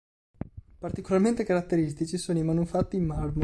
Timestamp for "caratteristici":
1.43-2.17